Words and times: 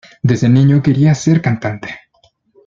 Desde 0.23 0.49
niño 0.49 0.81
quería 0.81 1.13
ser 1.13 1.43
cantante. 1.43 1.89